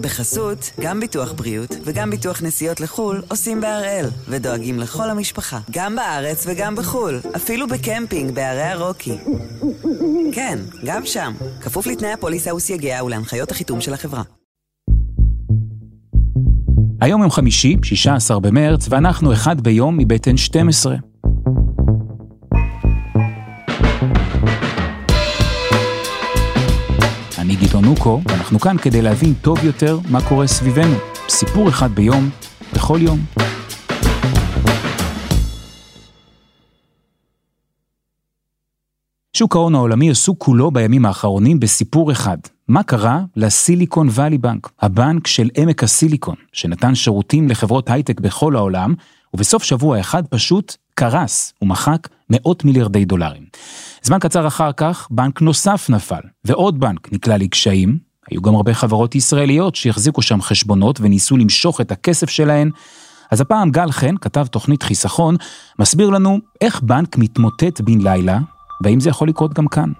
בחסות, 0.00 0.70
גם 0.80 1.00
ביטוח 1.00 1.32
בריאות 1.32 1.76
וגם 1.84 2.10
ביטוח 2.10 2.42
נסיעות 2.42 2.80
לחו"ל 2.80 3.22
עושים 3.28 3.60
בהראל, 3.60 4.06
ודואגים 4.28 4.78
לכל 4.78 5.10
המשפחה, 5.10 5.58
גם 5.70 5.96
בארץ 5.96 6.44
וגם 6.48 6.76
בחו"ל, 6.76 7.20
אפילו 7.36 7.66
בקמפינג 7.68 8.34
בערי 8.34 8.62
הרוקי. 8.62 9.16
כן, 10.32 10.58
גם 10.84 11.06
שם, 11.06 11.32
כפוף 11.60 11.86
לתנאי 11.86 12.12
הפוליסה 12.12 12.54
וסייגיה 12.54 13.04
ולהנחיות 13.04 13.50
החיתום 13.50 13.80
של 13.80 13.94
החברה. 13.94 14.22
היום 17.00 17.22
יום 17.22 17.30
חמישי, 17.30 17.76
16 17.82 18.40
במרץ, 18.40 18.86
ואנחנו 18.90 19.32
אחד 19.32 19.60
ביום 19.60 19.98
מבית 19.98 20.26
N12. 20.26 21.09
אני 27.70 27.78
גדעון 27.78 27.94
נוקו, 27.94 28.20
ואנחנו 28.28 28.60
כאן 28.60 28.76
כדי 28.78 29.02
להבין 29.02 29.34
טוב 29.34 29.64
יותר 29.64 29.98
מה 30.08 30.28
קורה 30.28 30.46
סביבנו. 30.46 30.96
סיפור 31.28 31.68
אחד 31.68 31.90
ביום, 31.90 32.30
בכל 32.74 32.98
יום. 33.02 33.18
שוק 39.36 39.56
ההון 39.56 39.74
העולמי 39.74 40.10
עסוק 40.10 40.38
כולו 40.38 40.70
בימים 40.70 41.06
האחרונים 41.06 41.60
בסיפור 41.60 42.12
אחד. 42.12 42.38
מה 42.68 42.82
קרה 42.82 43.22
לסיליקון 43.36 44.08
וואלי 44.08 44.38
בנק, 44.38 44.70
הבנק 44.80 45.26
של 45.26 45.48
עמק 45.56 45.84
הסיליקון, 45.84 46.36
שנתן 46.52 46.94
שירותים 46.94 47.48
לחברות 47.48 47.90
הייטק 47.90 48.20
בכל 48.20 48.56
העולם, 48.56 48.94
ובסוף 49.34 49.62
שבוע 49.62 50.00
אחד 50.00 50.26
פשוט 50.26 50.76
קרס 51.00 51.52
ומחק 51.62 52.08
מאות 52.30 52.64
מיליארדי 52.64 53.04
דולרים. 53.04 53.42
זמן 54.02 54.18
קצר 54.18 54.46
אחר 54.46 54.72
כך, 54.72 55.08
בנק 55.10 55.42
נוסף 55.42 55.86
נפל, 55.90 56.20
ועוד 56.44 56.80
בנק 56.80 57.12
נקלע 57.12 57.36
לקשיים. 57.36 57.98
היו 58.30 58.42
גם 58.42 58.54
הרבה 58.54 58.74
חברות 58.74 59.14
ישראליות 59.14 59.74
שהחזיקו 59.74 60.22
שם 60.22 60.42
חשבונות 60.42 61.00
וניסו 61.00 61.36
למשוך 61.36 61.80
את 61.80 61.92
הכסף 61.92 62.30
שלהן. 62.30 62.70
אז 63.30 63.40
הפעם 63.40 63.70
גל 63.70 63.90
חן, 63.90 64.14
כתב 64.20 64.46
תוכנית 64.46 64.82
חיסכון, 64.82 65.36
מסביר 65.78 66.10
לנו 66.10 66.38
איך 66.60 66.80
בנק 66.82 67.18
מתמוטט 67.18 67.80
בן 67.80 68.00
לילה, 68.00 68.38
והאם 68.82 69.00
זה 69.00 69.08
יכול 69.08 69.28
לקרות 69.28 69.54
גם 69.54 69.66
כאן. 69.66 69.92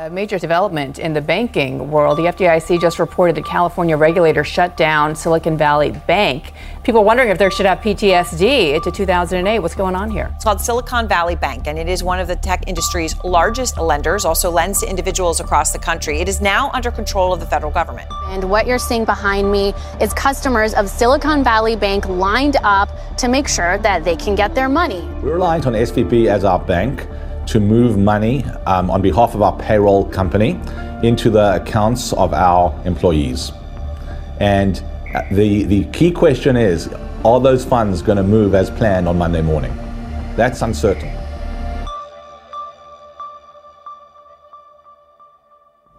A 0.00 0.08
major 0.08 0.38
development 0.38 0.98
in 0.98 1.12
the 1.12 1.20
banking 1.20 1.90
world. 1.90 2.16
The 2.16 2.22
FDIC 2.22 2.80
just 2.80 2.98
reported 2.98 3.36
that 3.36 3.44
California 3.44 3.98
regulators 3.98 4.46
shut 4.46 4.74
down 4.74 5.14
Silicon 5.14 5.58
Valley 5.58 5.90
Bank. 6.06 6.54
People 6.84 7.04
wondering 7.04 7.28
if 7.28 7.36
they 7.36 7.50
should 7.50 7.66
have 7.66 7.80
PTSD 7.80 8.76
into 8.76 8.90
2008. 8.90 9.58
What's 9.58 9.74
going 9.74 9.94
on 9.94 10.10
here? 10.10 10.30
It's 10.36 10.44
called 10.44 10.62
Silicon 10.62 11.06
Valley 11.06 11.36
Bank, 11.36 11.66
and 11.66 11.78
it 11.78 11.86
is 11.86 12.02
one 12.02 12.18
of 12.18 12.28
the 12.28 12.36
tech 12.36 12.66
industry's 12.66 13.14
largest 13.24 13.76
lenders, 13.76 14.24
also 14.24 14.50
lends 14.50 14.80
to 14.80 14.88
individuals 14.88 15.38
across 15.38 15.70
the 15.70 15.78
country. 15.78 16.18
It 16.20 16.30
is 16.30 16.40
now 16.40 16.70
under 16.72 16.90
control 16.90 17.34
of 17.34 17.40
the 17.40 17.46
federal 17.46 17.70
government. 17.70 18.08
And 18.28 18.48
what 18.48 18.66
you're 18.66 18.78
seeing 18.78 19.04
behind 19.04 19.52
me 19.52 19.74
is 20.00 20.14
customers 20.14 20.72
of 20.72 20.88
Silicon 20.88 21.44
Valley 21.44 21.76
Bank 21.76 22.08
lined 22.08 22.56
up 22.62 22.88
to 23.18 23.28
make 23.28 23.46
sure 23.46 23.76
that 23.76 24.02
they 24.04 24.16
can 24.16 24.34
get 24.34 24.54
their 24.54 24.70
money. 24.70 25.02
We're 25.22 25.34
reliant 25.34 25.66
on 25.66 25.74
SVB 25.74 26.24
as 26.28 26.46
our 26.46 26.58
bank 26.58 27.06
to 27.50 27.58
move 27.58 27.98
money 27.98 28.44
um, 28.66 28.90
on 28.90 29.02
behalf 29.02 29.34
of 29.34 29.42
our 29.42 29.56
payroll 29.58 30.04
company 30.04 30.58
into 31.02 31.30
the 31.30 31.56
accounts 31.56 32.12
of 32.12 32.32
our 32.32 32.72
employees. 32.84 33.50
And 34.38 34.76
the, 35.32 35.64
the 35.64 35.84
key 35.86 36.12
question 36.12 36.56
is 36.56 36.88
are 37.24 37.40
those 37.40 37.64
funds 37.64 38.02
going 38.02 38.16
to 38.16 38.22
move 38.22 38.54
as 38.54 38.70
planned 38.70 39.08
on 39.08 39.18
Monday 39.18 39.42
morning? 39.42 39.76
That's 40.36 40.62
uncertain. 40.62 41.08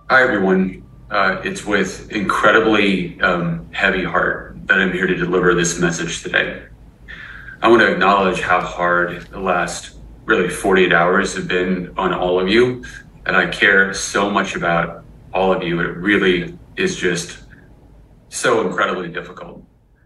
Hi, 0.10 0.24
everyone. 0.24 0.84
Uh, 1.10 1.42
it's 1.44 1.66
with 1.66 2.10
incredibly 2.12 3.20
um, 3.20 3.70
heavy 3.74 4.04
heart 4.04 4.56
that 4.68 4.80
I'm 4.80 4.94
here 4.94 5.06
to 5.06 5.16
deliver 5.16 5.54
this 5.54 5.80
message 5.80 6.24
today. 6.24 6.64
I 7.62 7.68
want 7.68 7.82
to 7.82 7.92
acknowledge 7.92 8.40
how 8.40 8.62
hard 8.62 9.28
the 9.28 9.40
last 9.40 10.01
really 10.32 10.50
48 10.50 10.94
hours 10.94 11.28
have 11.38 11.47
been 11.47 11.74
on 12.03 12.09
all 12.24 12.36
of 12.44 12.47
you, 12.56 12.66
and 13.25 13.34
I 13.44 13.46
care 13.62 13.94
so 14.12 14.22
much 14.38 14.50
about 14.62 14.88
all 15.38 15.50
of 15.56 15.62
you. 15.68 15.74
It 15.88 15.94
really 16.09 16.38
is 16.86 16.92
just 17.08 17.30
so 18.44 18.52
incredibly 18.68 19.09
difficult. 19.19 19.58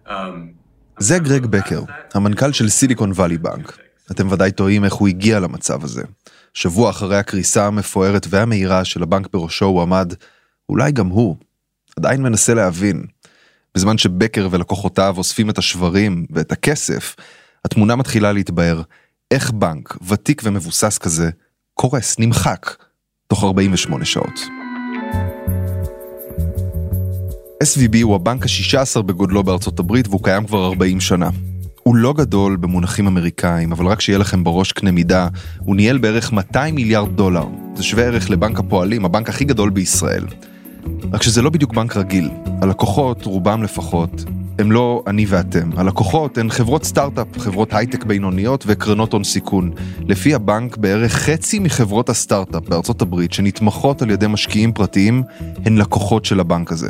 Um, 0.08 0.56
זה 1.00 1.19
גרג 1.19 1.46
בקר, 1.46 1.81
המנכ"ל 2.13 2.52
של 2.52 2.69
סיליקון 2.69 3.12
וואלי 3.12 3.38
בנק. 3.38 3.78
אתם 4.12 4.31
ודאי 4.31 4.52
תוהים 4.52 4.84
איך 4.84 4.94
הוא 4.94 5.08
הגיע 5.08 5.40
למצב 5.40 5.84
הזה. 5.84 6.03
שבוע 6.53 6.90
אחרי 6.90 7.18
הקריסה 7.18 7.68
המפוארת 7.68 8.28
והמהירה 8.30 8.86
של 8.86 9.03
הבנק 9.03 9.28
בראשו 9.34 9.66
הוא 9.66 9.81
עמד, 9.81 10.13
אולי 10.69 10.92
גם 10.92 11.07
הוא, 11.07 11.36
עדיין 11.97 12.22
מנסה 12.22 12.53
להבין. 12.53 13.06
בזמן 13.75 13.97
שבקר 13.97 14.47
ולקוחותיו 14.52 15.13
אוספים 15.18 15.50
את 15.50 15.57
השברים 15.57 16.25
ואת 16.30 16.52
הכסף, 16.52 17.16
התמונה 17.66 17.96
מתחילה 17.96 18.31
להתבהר. 18.31 18.81
איך 19.31 19.52
בנק 19.52 19.97
ותיק 20.08 20.41
ומבוסס 20.46 20.97
כזה 20.97 21.30
קורס, 21.74 22.19
נמחק, 22.19 22.75
תוך 23.28 23.44
48 23.44 24.06
שעות. 24.06 24.40
SVB 27.63 27.97
הוא 28.03 28.16
הבנק 28.16 28.44
ה-16 28.44 29.02
בגודלו 29.02 29.44
בארצות 29.44 29.80
הברית 29.80 30.08
והוא 30.08 30.24
קיים 30.24 30.46
כבר 30.46 30.66
40 30.66 31.00
שנה. 31.00 31.30
הוא 31.84 31.96
לא 31.96 32.13
גדול 32.13 32.56
במונחים 32.56 33.08
אמריקאים, 33.08 33.72
אבל 33.72 33.86
רק 33.86 34.02
שיהיה 34.02 34.19
לכם 34.19 34.44
בראש 34.44 34.72
קנה 34.72 34.91
מידה, 34.91 35.28
הוא 35.59 35.75
ניהל 35.75 35.97
בערך 35.97 36.34
200 36.34 36.75
מיליארד 36.75 37.16
דולר. 37.16 37.46
זה 37.75 37.84
שווה 37.84 38.03
ערך 38.03 38.30
לבנק 38.30 38.59
הפועלים, 38.59 39.06
הבנק 39.06 39.30
הכי 39.30 39.46
גדול 39.46 39.69
בישראל. 39.69 40.25
רק 41.13 41.24
שזה 41.24 41.42
לא 41.42 41.50
בדיוק 41.50 41.74
בנק 41.74 41.97
רגיל. 41.97 42.30
הלקוחות, 42.62 43.25
רובם 43.25 43.63
לפחות, 43.63 44.12
הם 44.60 44.72
לא 44.72 45.04
אני 45.08 45.26
ואתם. 45.28 45.70
הלקוחות 45.78 46.38
הן 46.38 46.50
חברות 46.50 46.84
סטארט-אפ, 46.84 47.28
חברות 47.38 47.74
הייטק 47.74 48.04
בינוניות 48.04 48.64
וקרנות 48.68 49.14
הון 49.14 49.24
סיכון. 49.24 49.72
לפי 50.08 50.34
הבנק, 50.34 50.78
בערך 50.78 51.14
חצי 51.14 51.60
מחברות 51.60 52.10
הסטארט-אפ 52.10 52.70
בארצות 52.70 53.02
הברית 53.02 53.34
שנתמכות 53.34 54.02
על 54.02 54.12
ידי 54.12 54.28
משקיעים 54.28 54.72
פרטיים, 54.74 55.24
הן 55.66 55.78
לקוחות 55.78 56.26
של 56.26 56.40
הבנק 56.40 56.72
הזה. 56.72 56.90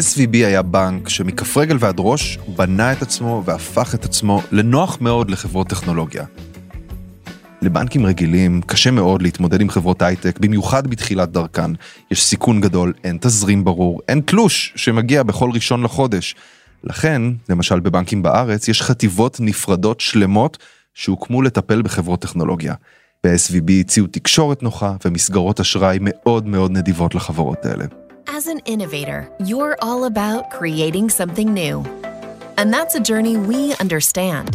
SVB 0.00 0.32
היה 0.32 0.62
בנק 0.62 1.08
שמכף 1.08 1.56
רגל 1.56 1.76
ועד 1.80 1.96
ראש 1.98 2.38
בנה 2.56 2.92
את 2.92 3.02
עצמו 3.02 3.42
והפך 3.44 3.94
את 3.94 4.04
עצמו 4.04 4.42
לנוח 4.52 4.98
מאוד 5.00 5.30
לחברות 5.30 5.68
טכנולוגיה. 5.68 6.24
לבנקים 7.62 8.06
רגילים 8.06 8.60
קשה 8.66 8.90
מאוד 8.90 9.22
להתמודד 9.22 9.60
עם 9.60 9.70
חברות 9.70 10.02
הייטק, 10.02 10.38
במיוחד 10.38 10.86
בתחילת 10.86 11.32
דרכן. 11.32 11.70
יש 12.10 12.24
סיכון 12.24 12.60
גדול, 12.60 12.92
אין 13.04 13.18
תזרים 13.20 13.64
ברור, 13.64 14.00
אין 14.08 14.20
תלוש 14.20 14.72
שמגיע 14.76 15.22
בכל 15.22 15.50
ראשון 15.54 15.82
לחודש. 15.82 16.34
לכן, 16.86 17.22
למשל 17.48 17.80
בבנקים 17.80 18.22
בארץ, 18.22 18.68
יש 18.68 18.82
חטיבות 18.82 19.36
נפרדות 19.40 20.00
שלמות 20.00 20.58
שהוקמו 20.94 21.42
לטפל 21.42 21.82
בחברות 21.82 22.20
טכנולוגיה. 22.20 22.74
ב-SVB 23.24 23.72
הציעו 23.80 24.06
תקשורת 24.06 24.62
נוחה 24.62 24.96
ומסגרות 25.04 25.60
אשראי 25.60 25.98
מאוד 26.00 26.46
מאוד 26.46 26.70
נדיבות 26.70 27.14
לחברות 27.14 27.66
האלה. 27.66 27.84
As 28.26 28.46
an 28.46 28.60
innovator, 28.66 29.20
you're 29.40 29.76
all 29.82 30.04
about 30.04 30.42
creating 30.58 31.08
something 31.08 31.52
new. 31.54 31.76
And 32.58 32.72
that's 32.72 32.94
a 32.94 33.02
journey 33.10 33.36
we 33.36 33.74
understand. 33.84 34.48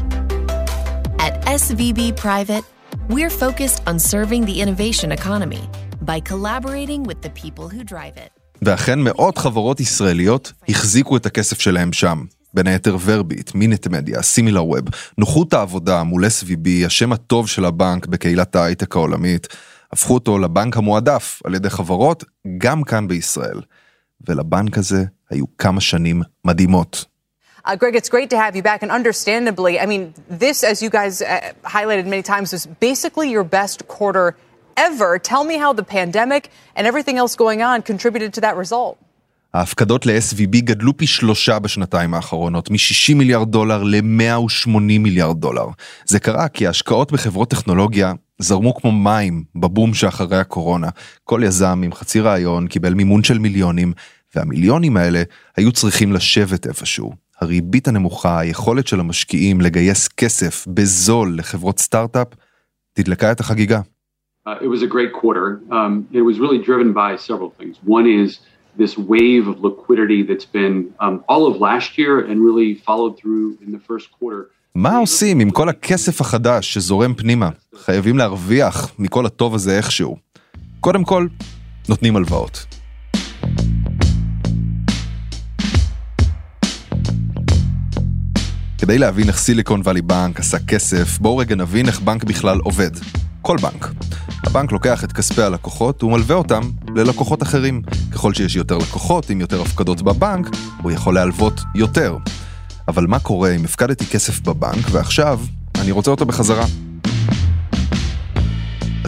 At 1.25 1.33
SVB 1.59 2.15
Private, 2.15 2.63
we're 3.09 3.35
focused 3.45 3.79
on 3.89 3.99
serving 3.99 4.45
the 4.45 4.61
innovation 4.63 5.11
economy 5.11 5.63
by 6.01 6.19
collaborating 6.31 7.03
with 7.03 7.19
the 7.25 7.31
people 7.43 7.67
who 7.73 7.83
drive 7.83 8.17
it. 8.25 8.31
ואכן 8.61 8.99
מאות 8.99 9.37
חברות 9.37 9.79
ישראליות 9.79 10.53
החזיקו 10.69 11.17
את 11.17 11.25
הכסף 11.25 11.59
שלהם 11.59 11.93
שם. 11.93 12.23
בין 12.53 12.67
היתר 12.67 12.97
ורביט, 13.05 13.55
מינט 13.55 13.87
מדיה, 13.87 14.21
סימילר 14.21 14.65
ווב, 14.65 14.83
נוחות 15.17 15.53
העבודה 15.53 16.03
מול 16.03 16.25
SVB, 16.25 16.85
השם 16.85 17.11
הטוב 17.11 17.47
של 17.47 17.65
הבנק 17.65 18.05
בקהילת 18.05 18.55
ההייטק 18.55 18.95
העולמית, 18.95 19.47
הפכו 19.91 20.13
אותו 20.13 20.39
לבנק 20.39 20.77
המועדף 20.77 21.41
על 21.43 21.55
ידי 21.55 21.69
חברות, 21.69 22.23
גם 22.57 22.83
כאן 22.83 23.07
בישראל. 23.07 23.61
ולבנק 24.27 24.77
הזה 24.77 25.03
היו 25.29 25.45
כמה 25.57 25.81
שנים 25.81 26.21
מדהימות. 26.45 27.05
Uh, 27.67 27.75
Greg, 27.75 27.93
it's 27.93 28.09
great 28.09 28.29
to 28.29 28.37
have 28.37 28.55
you 28.55 28.63
back, 28.63 28.81
and 28.83 28.91
understandably, 28.99 29.79
I 29.79 29.85
mean, 29.85 30.13
this, 30.29 30.63
as 30.63 30.81
you 30.81 30.89
guys 30.89 31.21
uh, 31.21 31.51
highlighted 31.65 32.05
many 32.07 32.23
times, 32.23 32.53
is 32.53 32.65
basically 32.89 33.29
your 33.29 33.43
best 33.43 33.77
quarter 33.87 34.27
ever. 34.87 35.09
Tell 35.31 35.43
me 35.51 35.55
how 35.63 35.71
the 35.81 35.87
pandemic 35.97 36.43
and 36.75 36.83
everything 36.91 37.17
else 37.21 37.33
going 37.35 37.61
on 37.69 37.77
contributed 37.91 38.31
to 38.37 38.41
that 38.41 38.55
result. 38.63 38.95
ההפקדות 39.53 40.05
ל-SVB 40.05 40.61
גדלו 40.61 40.97
פי 40.97 41.07
שלושה 41.07 41.59
בשנתיים 41.59 42.13
האחרונות, 42.13 42.69
מ-60 42.69 43.15
מיליארד 43.15 43.51
דולר 43.51 43.83
ל-180 43.83 44.69
מיליארד 44.77 45.41
דולר. 45.41 45.65
זה 46.05 46.19
קרה 46.19 46.47
כי 46.47 46.67
ההשקעות 46.67 47.11
בחברות 47.11 47.49
טכנולוגיה 47.49 48.13
זרמו 48.39 48.75
כמו 48.75 48.91
מים 48.91 49.43
בבום 49.55 49.93
שאחרי 49.93 50.37
הקורונה. 50.37 50.89
כל 51.23 51.41
יזם 51.43 51.81
עם 51.85 51.93
חצי 51.93 52.19
רעיון 52.19 52.67
קיבל 52.67 52.93
מימון 52.93 53.23
של 53.23 53.39
מיליונים, 53.39 53.93
והמיליונים 54.35 54.97
האלה 54.97 55.23
היו 55.57 55.71
צריכים 55.71 56.13
לשבת 56.13 56.67
איפשהו. 56.67 57.13
הריבית 57.41 57.87
הנמוכה, 57.87 58.39
היכולת 58.39 58.87
של 58.87 58.99
המשקיעים 58.99 59.61
לגייס 59.61 60.07
כסף 60.07 60.65
בזול 60.67 61.37
לחברות 61.37 61.79
סטארט-אפ, 61.79 62.27
תדלקה 62.93 63.31
את 63.31 63.39
החגיגה. 63.39 63.81
Uh, 64.49 64.57
it 64.67 64.69
was 64.75 64.81
a 64.89 64.91
great 64.95 65.13
quarter. 65.21 65.47
Um, 65.77 65.93
it 66.19 66.23
was 66.29 66.35
really 66.43 66.59
driven 66.69 66.89
by 67.03 67.11
several 67.29 67.49
things. 67.59 67.73
One 67.97 68.07
is 68.19 68.29
this 68.81 68.93
wave 69.13 69.43
of 69.51 69.55
liquidity 69.69 70.21
that's 70.29 70.49
been 70.59 70.75
um, 71.05 71.15
all 71.31 71.43
of 71.49 71.53
last 71.69 71.89
year 71.99 72.13
and 72.29 72.35
really 72.47 72.69
followed 72.87 73.13
through 73.19 73.45
in 73.63 73.69
the 73.75 73.81
first 73.89 74.07
quarter. 74.19 74.41
מה 74.75 74.97
עושים 74.97 75.39
עם 75.39 75.49
כל 75.49 75.69
הכסף 75.69 76.21
החדש 76.21 76.73
שזורם 76.73 77.13
פנימה? 77.13 77.49
חייבים 77.75 78.17
להרוויח 78.17 78.91
מכל 78.99 79.25
הטוב 79.25 79.55
הזה 79.55 79.77
איכשהו. 79.77 80.17
קודם 80.79 81.03
כל, 81.03 81.27
נותנים 81.89 82.15
הלוואות. 82.15 82.65
כדי 88.77 88.97
להבין 88.97 89.27
איך 89.27 89.37
סיליקון 89.37 89.81
וואלי 89.81 90.01
בנק 90.01 90.39
עשה 90.39 90.57
כסף, 90.67 91.19
בואו 91.19 91.37
רגע 91.37 91.55
נבין 91.55 91.87
איך 91.87 91.99
בנק 92.01 92.23
בכלל 92.23 92.59
עובד. 92.63 92.91
כל 93.41 93.57
בנק. 93.61 93.87
הבנק 94.43 94.71
לוקח 94.71 95.03
את 95.03 95.11
כספי 95.11 95.41
הלקוחות 95.41 96.03
ומלווה 96.03 96.35
אותם 96.35 96.61
ללקוחות 96.95 97.43
אחרים. 97.43 97.81
ככל 98.11 98.33
שיש 98.33 98.55
יותר 98.55 98.77
לקוחות 98.77 99.29
עם 99.29 99.41
יותר 99.41 99.61
הפקדות 99.61 100.01
בבנק, 100.01 100.47
הוא 100.81 100.91
יכול 100.91 101.15
להלוות 101.15 101.61
יותר. 101.75 102.17
אבל 102.87 103.07
מה 103.07 103.19
קורה 103.19 103.55
אם 103.55 103.65
הפקדתי 103.65 104.05
כסף 104.05 104.39
בבנק 104.41 104.85
ועכשיו 104.91 105.39
אני 105.81 105.91
רוצה 105.91 106.11
אותו 106.11 106.25
בחזרה? 106.25 106.65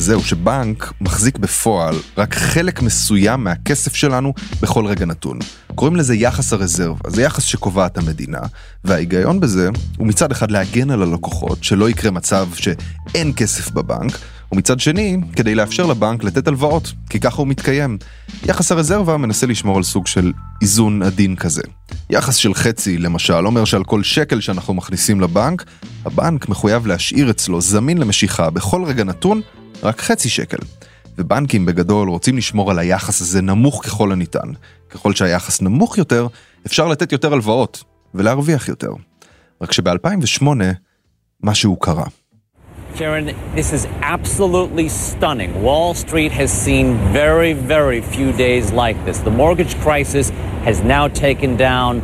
אז 0.01 0.05
זהו, 0.05 0.23
שבנק 0.23 0.93
מחזיק 1.01 1.37
בפועל 1.37 1.95
רק 2.17 2.35
חלק 2.35 2.81
מסוים 2.81 3.43
מהכסף 3.43 3.95
שלנו 3.95 4.33
בכל 4.61 4.85
רגע 4.85 5.05
נתון. 5.05 5.39
קוראים 5.75 5.95
לזה 5.95 6.15
יחס 6.15 6.53
הרזרבה, 6.53 7.09
זה 7.09 7.21
יחס 7.21 7.43
שקובעת 7.43 7.97
המדינה, 7.97 8.39
וההיגיון 8.83 9.39
בזה 9.39 9.69
הוא 9.97 10.07
מצד 10.07 10.31
אחד 10.31 10.51
להגן 10.51 10.91
על 10.91 11.01
הלקוחות, 11.01 11.63
שלא 11.63 11.89
יקרה 11.89 12.11
מצב 12.11 12.47
שאין 12.55 13.33
כסף 13.35 13.71
בבנק, 13.71 14.17
ומצד 14.51 14.79
שני, 14.79 15.17
כדי 15.35 15.55
לאפשר 15.55 15.85
לבנק 15.85 16.23
לתת 16.23 16.47
הלוואות, 16.47 16.93
כי 17.09 17.19
ככה 17.19 17.37
הוא 17.37 17.47
מתקיים. 17.47 17.97
יחס 18.43 18.71
הרזרבה 18.71 19.17
מנסה 19.17 19.47
לשמור 19.47 19.77
על 19.77 19.83
סוג 19.83 20.07
של 20.07 20.31
איזון 20.61 21.03
עדין 21.03 21.35
כזה. 21.35 21.61
יחס 22.09 22.35
של 22.35 22.53
חצי, 22.53 22.97
למשל, 22.97 23.45
אומר 23.45 23.65
שעל 23.65 23.83
כל 23.83 24.03
שקל 24.03 24.39
שאנחנו 24.39 24.73
מכניסים 24.73 25.21
לבנק, 25.21 25.63
הבנק 26.05 26.49
מחויב 26.49 26.87
להשאיר 26.87 27.29
אצלו 27.29 27.61
זמין 27.61 27.97
למשיכה 27.97 28.49
בכל 28.49 28.83
רגע 28.83 29.03
נתון 29.03 29.41
רק 29.83 30.01
חצי 30.01 30.29
שקל. 30.29 30.57
ובנקים 31.17 31.65
בגדול 31.65 32.09
רוצים 32.09 32.37
לשמור 32.37 32.71
על 32.71 32.79
היחס 32.79 33.21
הזה 33.21 33.41
נמוך 33.41 33.85
ככל 33.85 34.11
הניתן. 34.11 34.51
ככל 34.89 35.13
שהיחס 35.13 35.61
נמוך 35.61 35.97
יותר, 35.97 36.27
אפשר 36.65 36.87
לתת 36.87 37.11
יותר 37.11 37.33
הלוואות 37.33 37.83
ולהרוויח 38.15 38.67
יותר. 38.67 38.91
רק 39.61 39.71
שב-2008 39.71 40.45
משהו 41.43 41.75
קרה. 41.75 42.05
Karen, 42.97 43.29
this 43.55 43.71
is 43.71 43.87
absolutely 44.15 44.89
stunning. 44.89 45.51
Wall 45.63 45.93
Street 45.93 46.33
has 46.41 46.51
seen 46.51 46.97
very, 47.13 47.53
very 47.53 48.01
few 48.01 48.29
days 48.33 48.65
like 48.73 48.97
this. 49.05 49.17
The 49.29 49.35
mortgage 49.43 49.73
crisis 49.85 50.29
has 50.67 50.77
now 50.95 51.07
taken 51.07 51.55
down 51.55 52.01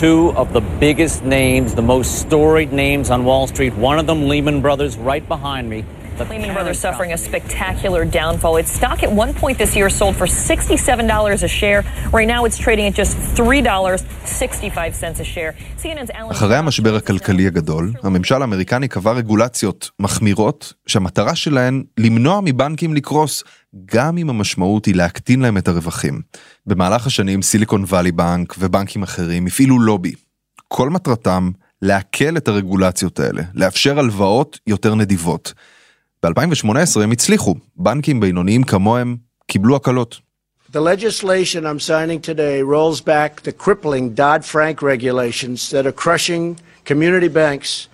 two 0.00 0.20
of 0.36 0.52
the 0.52 0.64
biggest 0.78 1.24
names, 1.24 1.74
the 1.74 1.88
most 1.94 2.10
storied 2.24 2.72
names 2.84 3.06
on 3.14 3.24
Wall 3.24 3.46
Street. 3.46 3.74
One 3.90 3.98
of 3.98 4.06
them, 4.10 4.28
Lehman 4.28 4.60
Brothers, 4.60 4.94
right 4.98 5.26
behind 5.26 5.70
me. 5.74 5.80
Lehman 6.24 6.52
Brothers 6.54 6.78
suffering 6.78 7.12
a 7.12 7.18
spectacular 7.18 8.04
downfall. 8.04 8.56
Its 8.56 8.72
stock 8.72 9.02
at 9.02 9.12
one 9.12 9.32
point 9.42 9.56
this 9.58 9.76
year 9.76 9.88
sold 9.90 10.16
for 10.16 10.26
$67 10.26 11.42
a 11.42 11.48
share. 11.48 11.80
Right 12.12 12.28
now 12.34 12.44
it's 12.46 12.58
trading 12.58 12.86
at 12.90 12.94
just 12.94 13.12
$3.65 13.36 15.20
a 15.20 15.24
share. 15.24 15.52
CNN's 15.82 16.10
Alan... 16.10 16.30
אחרי 16.30 16.56
המשבר 16.56 16.96
הכלכלי 16.96 17.46
הגדול, 17.46 17.92
הממשל 18.02 18.40
האמריקני 18.40 18.88
קבע 18.88 19.12
רגולציות 19.12 19.90
מחמירות, 20.00 20.72
שהמטרה 20.86 21.34
שלהן 21.34 21.84
למנוע 21.98 22.40
מבנקים 22.44 22.94
לקרוס, 22.94 23.44
גם 23.84 24.18
אם 24.18 24.30
המשמעות 24.30 24.86
היא 24.86 24.94
להקטין 24.94 25.40
להם 25.40 25.58
את 25.58 25.68
הרווחים. 25.68 26.20
במהלך 26.66 27.06
השנים 27.06 27.42
סיליקון 27.42 27.84
וואלי 27.84 28.12
בנק 28.12 28.54
ובנקים 28.58 29.02
אחרים 29.02 29.46
הפעילו 29.46 29.78
לובי. 29.78 30.12
כל 30.68 30.90
מטרתם 30.90 31.50
להקל 31.82 32.36
את 32.36 32.48
הרגולציות 32.48 33.20
האלה, 33.20 33.42
לאפשר 33.54 33.98
הלוואות 33.98 34.58
יותר 34.66 34.94
נדיבות. 34.94 35.52
ב-2018 36.26 37.00
הם 37.02 37.10
הצליחו, 37.10 37.54
בנקים 37.76 38.20
בינוניים 38.20 38.62
כמוהם 38.62 39.16
קיבלו 39.46 39.76
הקלות. 39.76 40.20
The 40.72 40.80
legislation 40.80 41.64
I'm 41.64 41.80
signing 41.80 42.20
today 42.20 42.62
rolls 42.62 43.00
back 43.00 43.42
the 43.42 43.52
crippling 43.64 44.14
Dodd-Frank 44.14 44.82
regulations 44.82 45.70
that 45.70 45.86
are 45.86 45.96
crushing 46.04 46.56
community 46.84 47.28
banks 47.28 47.88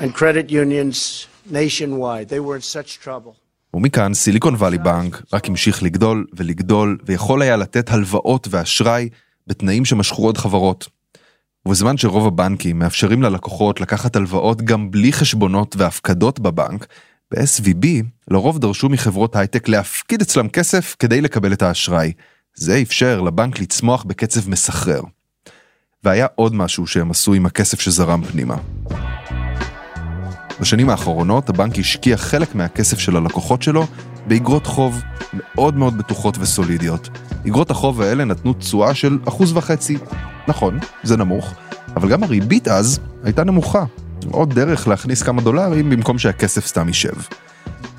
and 0.00 0.14
credit 0.14 0.50
unions 0.50 1.26
nationwide. 1.50 2.28
They 2.28 2.40
were 2.40 2.56
in 2.56 2.62
such 2.62 3.00
trouble. 3.04 3.32
ומכאן 3.74 4.14
סיליקון 4.14 4.54
וואלי 4.54 4.78
בנק 4.78 5.22
רק 5.32 5.48
המשיך 5.48 5.82
לגדול 5.82 6.26
ולגדול 6.32 6.98
ויכול 7.06 7.42
היה 7.42 7.56
לתת 7.56 7.90
הלוואות 7.90 8.48
ואשראי 8.50 9.08
בתנאים 9.46 9.84
שמשכו 9.84 10.24
עוד 10.24 10.38
חברות. 10.38 10.88
ובזמן 11.66 11.96
שרוב 11.96 12.26
הבנקים 12.26 12.78
מאפשרים 12.78 13.22
ללקוחות 13.22 13.80
לקחת 13.80 14.16
הלוואות 14.16 14.62
גם 14.62 14.90
בלי 14.90 15.12
חשבונות 15.12 15.76
והפקדות 15.78 16.40
בבנק, 16.40 16.86
ב-SVB 17.30 17.86
לרוב 18.30 18.58
דרשו 18.58 18.88
מחברות 18.88 19.36
הייטק 19.36 19.68
להפקיד 19.68 20.20
אצלם 20.20 20.48
כסף 20.48 20.96
כדי 20.98 21.20
לקבל 21.20 21.52
את 21.52 21.62
האשראי. 21.62 22.12
זה 22.54 22.78
אפשר 22.82 23.20
לבנק 23.20 23.60
לצמוח 23.60 24.04
בקצב 24.04 24.50
מסחרר. 24.50 25.00
והיה 26.04 26.26
עוד 26.34 26.54
משהו 26.54 26.86
שהם 26.86 27.10
עשו 27.10 27.34
עם 27.34 27.46
הכסף 27.46 27.80
שזרם 27.80 28.24
פנימה. 28.24 28.56
בשנים 30.60 30.90
האחרונות 30.90 31.48
הבנק 31.48 31.78
השקיע 31.78 32.16
חלק 32.16 32.54
מהכסף 32.54 32.98
של 32.98 33.16
הלקוחות 33.16 33.62
שלו 33.62 33.86
באגרות 34.26 34.66
חוב 34.66 35.02
מאוד 35.32 35.76
מאוד 35.76 35.98
בטוחות 35.98 36.38
וסולידיות. 36.38 37.08
אגרות 37.46 37.70
החוב 37.70 38.00
האלה 38.00 38.24
נתנו 38.24 38.52
תשואה 38.52 38.94
של 38.94 39.18
אחוז 39.28 39.56
וחצי. 39.56 39.98
נכון, 40.48 40.78
זה 41.02 41.16
נמוך, 41.16 41.54
אבל 41.96 42.08
גם 42.08 42.22
הריבית 42.22 42.68
אז 42.68 43.00
הייתה 43.24 43.44
נמוכה. 43.44 43.84
עוד 44.30 44.54
דרך 44.54 44.88
להכניס 44.88 45.22
כמה 45.22 45.42
דולרים 45.42 45.90
במקום 45.90 46.18
שהכסף 46.18 46.66
סתם 46.66 46.88
יישב. 46.88 47.14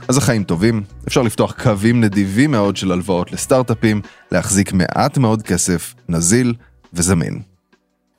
אז 0.08 0.18
החיים 0.18 0.44
טובים, 0.44 0.84
אפשר 1.08 1.22
לפתוח 1.22 1.64
קווים 1.64 2.02
נדיבים 2.02 2.52
מאוד 2.52 2.78
של 2.78 2.92
הלוואות 2.92 3.32
לסטארט-אפים, 3.32 4.02
להחזיק 4.32 4.74
מעט 4.74 5.18
מאוד 5.18 5.42
כסף, 5.42 5.96
נזיל 6.10 6.54
וזמין. 6.94 7.42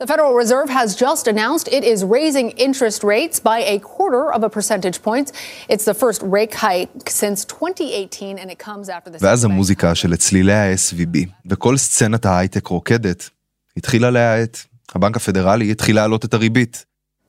The 0.00 0.06
Federal 0.06 0.34
Reserve 0.44 0.70
has 0.70 0.94
just 0.94 1.26
announced 1.26 1.66
it 1.78 1.82
is 1.82 2.04
raising 2.04 2.50
interest 2.66 3.02
rates 3.02 3.40
by 3.40 3.58
a 3.74 3.80
quarter 3.80 4.24
of 4.36 4.40
a 4.44 4.50
percentage 4.58 5.02
point. 5.02 5.32
It's 5.68 5.84
the 5.84 5.94
first 6.02 6.22
rate 6.22 6.54
hike 6.54 7.10
since 7.10 7.44
2018 7.44 8.38
and 8.38 8.48
it 8.48 8.58
comes 8.58 8.88
after 8.88 9.10
the... 9.10 9.18
ואז 9.20 9.44
המוזיקה 9.44 9.94
של 9.94 10.16
צלילי 10.16 10.52
ה-SVB 10.52 11.18
וכל 11.46 11.76
סצנת 11.76 12.26
ההייטק 12.26 12.66
רוקדת 12.66 13.30
התחילה 13.76 14.10
להאט. 14.10 14.58
הבנק 14.94 15.16
הפדרלי 15.16 15.70
התחיל 15.70 15.96
להעלות 15.96 16.24
את 16.24 16.34
הריבית. 16.34 16.84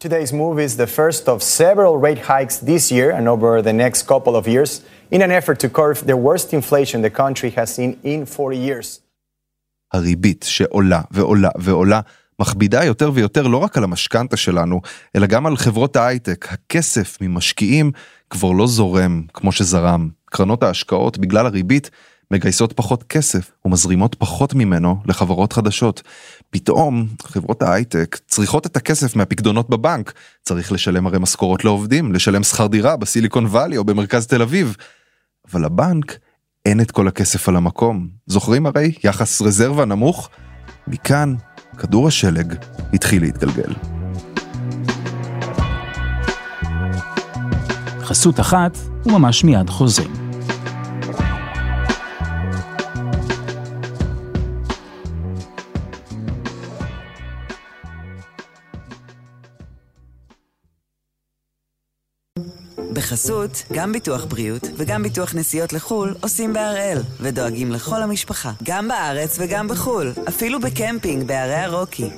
Today's 0.08 0.32
move 0.32 0.60
is 0.60 0.78
the 0.78 0.88
first 0.88 1.28
of 1.28 1.44
several 1.44 1.98
rate 1.98 2.20
hikes 2.20 2.56
this 2.72 2.90
year 2.90 3.12
and 3.12 3.28
over 3.28 3.62
the 3.62 3.74
next 3.74 4.04
couple 4.08 4.34
of 4.40 4.48
years 4.48 4.80
in 5.12 5.22
an 5.22 5.30
effort 5.30 5.60
to 5.60 5.68
curb 5.68 5.98
the 6.12 6.16
worst 6.16 6.54
inflation 6.54 7.02
the 7.02 7.10
country 7.10 7.50
has 7.50 7.76
seen 7.76 8.00
in 8.06 8.26
40 8.26 8.58
years. 8.58 9.02
הריבית 9.94 10.46
שעולה 10.50 11.02
ועולה 11.12 11.50
ועולה 11.60 12.02
מכבידה 12.40 12.84
יותר 12.86 13.12
ויותר 13.14 13.48
לא 13.48 13.58
רק 13.58 13.78
על 13.78 13.84
המשכנתה 13.84 14.38
שלנו, 14.38 14.82
אלא 15.16 15.28
גם 15.28 15.46
על 15.46 15.58
חברות 15.58 15.96
ההייטק. 15.96 16.48
הכסף 16.52 17.18
ממשקיעים 17.22 17.92
כבר 18.30 18.52
לא 18.52 18.68
זורם 18.68 19.24
כמו 19.34 19.52
שזרם. 19.52 20.10
קרנות 20.26 20.64
ההשקעות, 20.64 21.18
בגלל 21.18 21.46
הריבית, 21.46 21.90
מגייסות 22.32 22.74
פחות 22.74 23.04
כסף 23.04 23.52
ומזרימות 23.66 24.16
פחות 24.16 24.54
ממנו 24.54 24.96
לחברות 25.06 25.54
חדשות. 25.54 26.02
פתאום 26.50 27.08
חברות 27.24 27.62
ההייטק 27.62 28.18
צריכות 28.28 28.66
את 28.66 28.78
הכסף 28.78 29.16
מהפקדונות 29.16 29.70
בבנק. 29.70 30.14
צריך 30.42 30.72
לשלם 30.72 31.08
הרי 31.08 31.20
משכורות 31.20 31.66
לעובדים, 31.66 32.14
לשלם 32.14 32.44
שכר 32.44 32.68
דירה 32.68 32.98
בסיליקון 32.98 33.46
וואלי 33.46 33.78
או 33.78 33.84
במרכז 33.84 34.28
תל 34.28 34.42
אביב. 34.42 34.76
אבל 35.52 35.66
לבנק 35.66 36.18
אין 36.66 36.82
את 36.82 36.92
כל 36.92 37.08
הכסף 37.08 37.50
על 37.50 37.56
המקום. 37.56 38.08
זוכרים 38.28 38.66
הרי 38.66 38.92
יחס 39.04 39.42
רזרבה 39.42 39.86
נמוך? 39.86 40.30
מכאן 40.88 41.36
כדור 41.78 42.08
השלג 42.08 42.56
התחיל 42.94 43.22
להתגלגל. 43.22 43.74
חסות 48.02 48.40
אחת, 48.40 48.78
וממש 49.06 49.44
מיד 49.44 49.70
חוזרים. 49.70 50.19
בחסות, 63.10 63.64
גם 63.74 63.92
ביטוח 63.92 64.26
בריאות 64.26 64.62
וגם 64.78 65.04
ביטוח 65.04 65.36
נסיעות 65.36 65.74
לחו"ל 65.74 66.16
עושים 66.22 66.54
בהראל, 66.54 66.98
ודואגים 67.20 67.72
לכל 67.72 68.04
המשפחה, 68.04 68.52
גם 68.64 68.88
בארץ 68.88 69.38
וגם 69.40 69.68
בחו"ל, 69.68 70.12
אפילו 70.28 70.60
בקמפינג 70.60 71.28
בערי 71.28 71.56
הרוקי. 71.56 72.10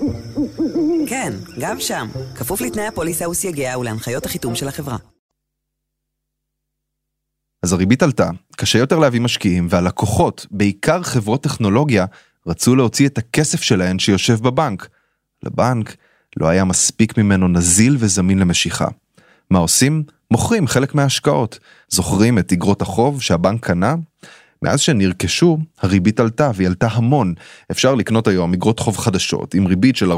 כן, 1.07 1.33
גם 1.59 1.79
שם, 1.79 2.07
כפוף 2.35 2.61
לתנאי 2.61 2.87
הפוליסה 2.87 3.29
וסייגיה 3.29 3.77
ולהנחיות 3.77 4.25
החיתום 4.25 4.55
של 4.55 4.67
החברה. 4.67 4.97
אז 7.63 7.73
הריבית 7.73 8.03
עלתה, 8.03 8.29
קשה 8.57 8.79
יותר 8.79 8.99
להביא 8.99 9.21
משקיעים, 9.21 9.67
והלקוחות, 9.69 10.45
בעיקר 10.51 11.03
חברות 11.03 11.43
טכנולוגיה, 11.43 12.05
רצו 12.47 12.75
להוציא 12.75 13.07
את 13.07 13.17
הכסף 13.17 13.61
שלהן 13.61 13.99
שיושב 13.99 14.39
בבנק. 14.43 14.87
לבנק 15.43 15.95
לא 16.37 16.47
היה 16.47 16.63
מספיק 16.63 17.17
ממנו 17.17 17.47
נזיל 17.47 17.97
וזמין 17.99 18.39
למשיכה. 18.39 18.87
מה 19.49 19.59
עושים? 19.59 20.03
מוכרים 20.31 20.67
חלק 20.67 20.95
מההשקעות. 20.95 21.59
זוכרים 21.89 22.39
את 22.39 22.51
אגרות 22.53 22.81
החוב 22.81 23.21
שהבנק 23.21 23.65
קנה? 23.65 23.95
מאז 24.61 24.79
שנרכשו, 24.79 25.57
הריבית 25.81 26.19
עלתה 26.19 26.51
והיא 26.55 26.67
עלתה 26.67 26.87
המון. 26.91 27.33
אפשר 27.71 27.95
לקנות 27.95 28.27
היום 28.27 28.53
אגרות 28.53 28.79
חוב 28.79 28.97
חדשות 28.97 29.53
עם 29.53 29.67
ריבית 29.67 29.95
של 29.95 30.11
4-5 30.11 30.15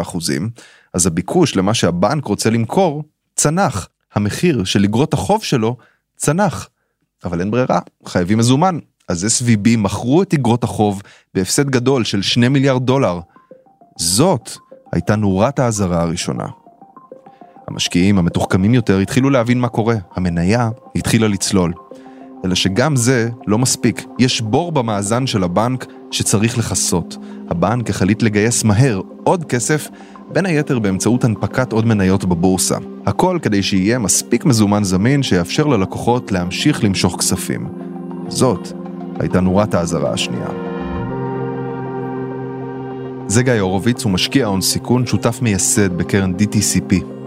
אחוזים, 0.00 0.50
אז 0.94 1.06
הביקוש 1.06 1.56
למה 1.56 1.74
שהבנק 1.74 2.24
רוצה 2.24 2.50
למכור 2.50 3.04
צנח. 3.36 3.88
המחיר 4.14 4.64
של 4.64 4.84
אגרות 4.84 5.14
החוב 5.14 5.44
שלו 5.44 5.76
צנח. 6.16 6.68
אבל 7.24 7.40
אין 7.40 7.50
ברירה, 7.50 7.78
חייבים 8.06 8.38
מזומן. 8.38 8.78
אז 9.08 9.42
SVB 9.42 9.76
מכרו 9.78 10.22
את 10.22 10.34
אגרות 10.34 10.64
החוב 10.64 11.02
בהפסד 11.34 11.70
גדול 11.70 12.04
של 12.04 12.22
2 12.22 12.52
מיליארד 12.52 12.86
דולר. 12.86 13.20
זאת 13.98 14.50
הייתה 14.92 15.16
נורת 15.16 15.58
האזהרה 15.58 16.02
הראשונה. 16.02 16.46
המשקיעים 17.70 18.18
המתוחכמים 18.18 18.74
יותר 18.74 18.98
התחילו 18.98 19.30
להבין 19.30 19.60
מה 19.60 19.68
קורה, 19.68 19.96
המניה 20.14 20.70
התחילה 20.96 21.28
לצלול. 21.28 21.72
אלא 22.44 22.54
שגם 22.54 22.96
זה 22.96 23.28
לא 23.46 23.58
מספיק, 23.58 24.04
יש 24.18 24.40
בור 24.40 24.72
במאזן 24.72 25.26
של 25.26 25.44
הבנק 25.44 25.86
שצריך 26.10 26.58
לכסות. 26.58 27.16
הבנק 27.50 27.90
החליט 27.90 28.22
לגייס 28.22 28.64
מהר 28.64 29.00
עוד 29.24 29.44
כסף, 29.44 29.88
בין 30.32 30.46
היתר 30.46 30.78
באמצעות 30.78 31.24
הנפקת 31.24 31.72
עוד 31.72 31.86
מניות 31.86 32.24
בבורסה. 32.24 32.76
הכל 33.06 33.38
כדי 33.42 33.62
שיהיה 33.62 33.98
מספיק 33.98 34.44
מזומן 34.44 34.84
זמין 34.84 35.22
שיאפשר 35.22 35.66
ללקוחות 35.66 36.32
להמשיך 36.32 36.84
למשוך 36.84 37.16
כספים. 37.18 37.68
זאת 38.28 38.72
הייתה 39.18 39.40
נורת 39.40 39.74
האזהרה 39.74 40.12
השנייה. 40.12 40.48
זה 43.26 43.42
גיא 43.42 43.52
הורוביץ, 43.52 44.04
הוא 44.04 44.12
משקיע 44.12 44.46
הון 44.46 44.60
סיכון, 44.60 45.06
שותף 45.06 45.38
מייסד 45.42 45.92
בקרן 45.96 46.32
DTCP. 46.38 47.19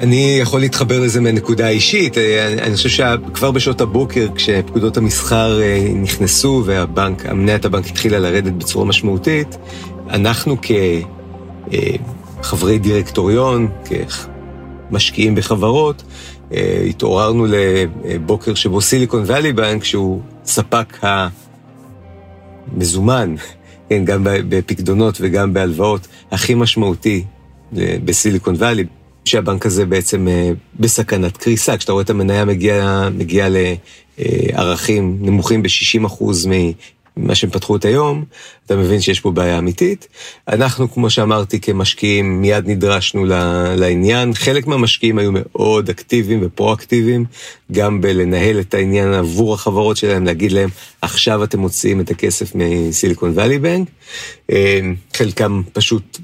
אני 0.00 0.38
יכול 0.40 0.60
להתחבר 0.60 1.00
לזה 1.00 1.20
מנקודה 1.20 1.68
אישית. 1.68 2.18
אני, 2.18 2.62
אני 2.62 2.76
חושב 2.76 2.88
שכבר 2.88 3.50
בשעות 3.50 3.80
הבוקר, 3.80 4.28
כשפקודות 4.34 4.96
המסחר 4.96 5.60
אה, 5.60 5.88
נכנסו 5.94 6.62
והבנק, 6.66 7.26
המניית 7.26 7.64
הבנק 7.64 7.86
התחילה 7.86 8.18
לרדת 8.18 8.52
בצורה 8.52 8.84
משמעותית, 8.84 9.56
אנחנו 10.10 10.56
כחברי 12.40 12.72
אה, 12.72 12.78
דירקטוריון, 12.78 13.68
כמשקיעים 14.90 15.34
בחברות, 15.34 16.02
אה, 16.52 16.84
התעוררנו 16.88 17.46
לבוקר 18.04 18.54
שבו 18.54 18.80
סיליקון 18.80 19.22
ואלי 19.26 19.52
בנק, 19.52 19.84
שהוא 19.84 20.20
ספק 20.44 20.98
המזומן, 22.72 23.34
כן, 23.88 24.04
גם 24.04 24.20
בפקדונות 24.24 25.18
וגם 25.20 25.54
בהלוואות, 25.54 26.08
הכי 26.30 26.54
משמעותי 26.54 27.24
בסיליקון 27.72 28.54
ואלי, 28.58 28.84
שהבנק 29.28 29.66
הזה 29.66 29.86
בעצם 29.86 30.28
אה, 30.28 30.50
בסכנת 30.80 31.36
קריסה. 31.36 31.76
כשאתה 31.76 31.92
רואה 31.92 32.02
את 32.02 32.10
המניה 32.10 32.44
מגיעה 32.44 33.10
מגיע 33.10 33.48
לערכים 34.18 35.18
נמוכים 35.20 35.62
ב-60% 35.62 36.24
ממה 36.46 37.34
שהם 37.34 37.50
פתחו 37.50 37.76
את 37.76 37.84
היום, 37.84 38.24
אתה 38.66 38.76
מבין 38.76 39.00
שיש 39.00 39.20
פה 39.20 39.30
בעיה 39.30 39.58
אמיתית. 39.58 40.08
אנחנו, 40.48 40.92
כמו 40.92 41.10
שאמרתי, 41.10 41.60
כמשקיעים, 41.60 42.42
מיד 42.42 42.68
נדרשנו 42.68 43.24
לעניין. 43.76 44.34
חלק 44.34 44.66
מהמשקיעים 44.66 45.18
היו 45.18 45.30
מאוד 45.34 45.88
אקטיביים 45.88 46.40
ופרו-אקטיביים, 46.42 47.24
גם 47.72 48.00
בלנהל 48.00 48.60
את 48.60 48.74
העניין 48.74 49.12
עבור 49.12 49.54
החברות 49.54 49.96
שלהם, 49.96 50.24
להגיד 50.24 50.52
להם, 50.52 50.68
עכשיו 51.02 51.44
אתם 51.44 51.58
מוציאים 51.58 52.00
את 52.00 52.10
הכסף 52.10 52.52
מסיליקון 52.54 53.32
ואלי 53.34 53.58
בנק. 53.58 53.88
אה, 54.50 54.80
חלקם 55.14 55.62
פשוט 55.72 56.18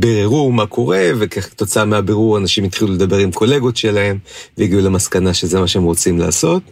ביררו 0.00 0.52
מה 0.52 0.66
קורה, 0.66 1.10
וכתוצאה 1.18 1.84
מהבירור 1.84 2.38
אנשים 2.38 2.64
התחילו 2.64 2.92
לדבר 2.92 3.16
עם 3.16 3.32
קולגות 3.32 3.76
שלהם, 3.76 4.18
והגיעו 4.58 4.80
למסקנה 4.80 5.34
שזה 5.34 5.60
מה 5.60 5.68
שהם 5.68 5.82
רוצים 5.82 6.18
לעשות. 6.18 6.62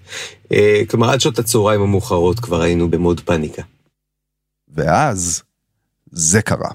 אה, 0.52 0.83
כלומר, 0.90 1.11
עד 1.11 1.21
שעות 1.21 1.38
הצהריים 1.38 1.80
המאוחרות 1.80 2.40
כבר 2.40 2.62
היינו 2.62 2.90
במוד 2.90 3.21
פאניקה. 3.21 3.62
ואז, 4.75 5.42
זה 6.11 6.42
קרה. 6.42 6.71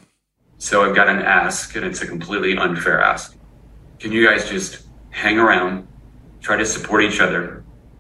So 0.59 0.63
I've 0.63 0.95
got 0.95 1.07
an 1.07 1.21
ask, 1.25 1.75
and 1.75 1.83
it's 1.89 2.01
a 2.01 2.07
completely 2.07 2.53
unfair 2.65 2.97
ask. 3.13 3.33
Can 3.99 4.11
you 4.11 4.21
guys 4.27 4.43
just 4.55 4.71
hang 5.23 5.37
around, 5.45 5.73
try 6.47 6.55
to 6.63 6.65
support 6.75 6.99
each 7.07 7.19
other, 7.25 7.43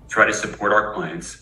try 0.09 0.25
to 0.31 0.33
support 0.33 0.71
our 0.71 0.95
clients? 0.95 1.37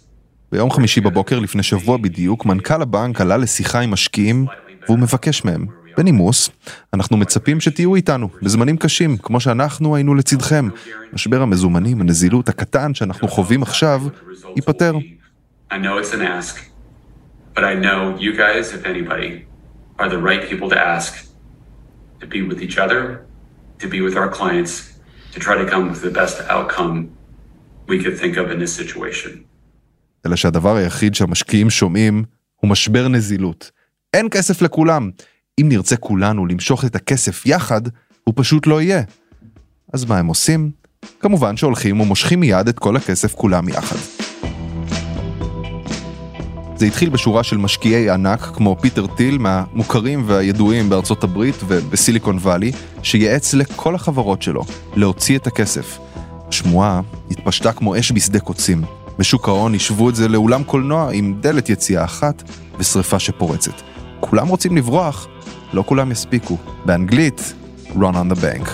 ביום 0.52 0.72
חמישי 0.72 1.02
בבוקר 1.02 1.40
לפני 1.40 1.64
שבוע 1.64 1.98
בדיוק, 1.98 2.46
מנכ"ל 2.46 2.82
הבנק 2.82 3.22
עלה 3.22 3.38
לשיחה 3.38 3.80
עם 3.80 3.92
משקיעים, 3.92 4.46
והוא 4.88 5.00
מבקש 5.00 5.46
מהם, 5.46 5.66
בנימוס, 6.00 6.50
אנחנו 6.94 7.18
מצפים 7.18 7.60
שתהיו 7.60 7.96
איתנו 7.96 8.30
בזמנים 8.42 8.78
קשים, 8.78 9.18
כמו 9.18 9.40
שאנחנו 9.40 9.96
היינו 9.96 10.16
לצדכם. 10.16 10.70
משבר 11.14 11.42
המזומנים, 11.42 12.02
הנזילות 12.02 12.50
הקטן 12.50 12.94
שאנחנו 12.94 13.28
חווים 13.28 13.62
עכשיו, 13.62 14.02
ייפתר. 14.56 14.94
אלא 30.26 30.36
שהדבר 30.36 30.76
היחיד 30.76 31.16
שהמשקיעים 31.16 31.70
שומעים 31.70 32.24
הוא 32.56 32.70
משבר 32.70 33.08
נזילות. 33.08 33.72
אין 34.14 34.28
כסף 34.32 34.62
לכולם. 34.62 35.10
אם 35.62 35.70
נרצה 35.70 35.96
כולנו 35.96 36.46
למשוך 36.46 36.86
את 36.86 36.96
הכסף 36.96 37.46
יחד, 37.46 37.82
הוא 38.24 38.34
פשוט 38.38 38.68
לא 38.68 38.82
יהיה. 38.82 39.02
אז 39.94 40.06
מה 40.06 40.18
הם 40.18 40.28
עושים? 40.28 40.72
כמובן 41.20 41.58
שהולכים 41.58 42.00
ומושכים 42.00 42.40
מיד 42.40 42.68
את 42.68 42.80
כל 42.80 42.96
הכסף 42.96 43.36
כולם 43.36 43.70
יחד. 43.70 43.96
זה 46.76 46.86
התחיל 46.86 47.10
בשורה 47.10 47.44
של 47.44 47.58
משקיעי 47.58 48.10
ענק 48.10 48.40
כמו 48.40 48.76
פיטר 48.82 49.08
טיל 49.08 49.38
מהמוכרים 49.38 50.24
והידועים 50.28 50.90
בארצות 50.90 51.24
הברית 51.24 51.56
ובסיליקון 51.68 52.38
וואלי, 52.38 52.72
שייעץ 53.04 53.54
לכל 53.54 53.96
החברות 53.96 54.42
שלו 54.42 54.64
להוציא 54.96 55.38
את 55.38 55.48
הכסף. 55.48 55.98
השמועה 56.48 57.02
התפשטה 57.32 57.74
כמו 57.74 58.00
אש 58.00 58.12
בשדה 58.12 58.40
קוצים. 58.40 58.82
בשוק 59.18 59.48
ההון 59.48 59.76
השוו 59.76 60.10
את 60.10 60.16
זה 60.16 60.28
לאולם 60.28 60.64
קולנוע 60.64 61.12
עם 61.14 61.36
דלת 61.42 61.70
יציאה 61.70 62.04
אחת 62.04 62.44
ושריפה 62.78 63.20
שפורצת. 63.20 63.89
כולם 64.20 64.48
רוצים 64.48 64.78
לברוח, 64.78 65.28
לא 65.74 65.84
כולם 65.86 66.12
יספיקו. 66.12 66.58
באנגלית, 66.86 67.54
run 67.88 67.96
on 67.96 68.34
the 68.34 68.36
bank. 68.36 68.70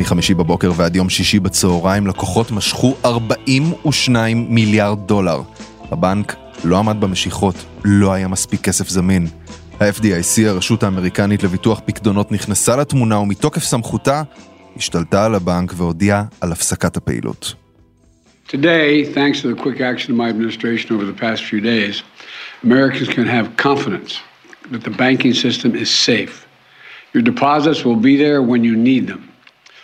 מחמישי 0.00 0.34
בבוקר 0.34 0.72
ועד 0.76 0.96
יום 0.96 1.08
שישי 1.08 1.40
בצהריים 1.40 2.06
לקוחות 2.06 2.50
משכו 2.50 2.94
42 3.04 4.46
מיליארד 4.54 4.98
דולר. 5.06 5.42
הבנק 5.90 6.36
לא 6.64 6.78
עמד 6.78 7.00
במשיכות, 7.00 7.54
לא 7.84 8.12
היה 8.12 8.28
מספיק 8.28 8.60
כסף 8.60 8.88
זמין. 8.88 9.26
ה-FDIC, 9.80 10.46
הרשות 10.46 10.82
האמריקנית 10.82 11.42
לביטוח 11.42 11.80
פקדונות, 11.84 12.32
נכנסה 12.32 12.76
לתמונה 12.76 13.18
ומתוקף 13.18 13.64
סמכותה 13.64 14.22
השתלטה 14.76 15.24
על 15.24 15.34
הבנק 15.34 15.72
והודיעה 15.76 16.24
על 16.40 16.52
הפסקת 16.52 16.96
הפעילות. 16.96 17.67
Today, 18.48 19.04
thanks 19.04 19.42
to 19.42 19.48
the 19.52 19.60
quick 19.64 19.78
action 19.82 20.08
of 20.12 20.16
my 20.16 20.30
administration 20.30 20.96
over 20.96 21.04
the 21.04 21.18
past 21.26 21.44
few 21.44 21.60
days, 21.60 22.02
Americans 22.62 23.08
can 23.16 23.26
have 23.26 23.46
confidence 23.58 24.12
that 24.72 24.82
the 24.88 24.94
banking 25.04 25.34
system 25.34 25.70
is 25.74 25.90
safe. 25.90 26.48
Your 27.12 27.22
deposits 27.22 27.84
will 27.84 28.00
be 28.10 28.16
there 28.16 28.40
when 28.42 28.64
you 28.64 28.74
need 28.74 29.06
them. 29.06 29.22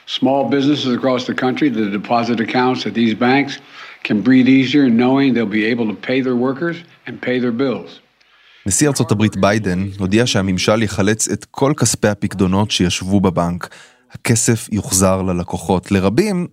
Small 0.06 0.48
businesses 0.48 0.90
across 0.98 1.26
the 1.26 1.34
country, 1.34 1.68
the 1.68 1.90
deposit 1.90 2.40
accounts 2.40 2.86
at 2.86 2.94
these 2.94 3.14
banks 3.14 3.58
can 4.02 4.22
breathe 4.22 4.48
easier 4.48 4.88
knowing 4.88 5.34
they'll 5.34 5.56
be 5.62 5.66
able 5.66 5.86
to 5.92 5.98
pay 6.08 6.22
their 6.22 6.38
workers 6.46 6.76
and 7.06 7.20
pay 7.20 7.38
their 7.38 7.52
bills. 7.52 8.00
נשיא 8.66 8.88
ארצות 8.88 9.10
הברית 9.12 9.36
ביידן 9.36 9.88
הודיע 9.98 10.26
שהממשל 10.26 10.82
יחלץ 10.82 11.28
את 11.28 11.44
כל 11.50 11.72
כספי 11.76 12.08
הפקדונות 12.08 12.70
שישבו 12.70 13.20
בבנק. 13.20 13.68
הכסף 14.10 14.68
יוחזר 14.72 15.22
ללקוחות. 15.22 15.92
לרבים 15.92 16.46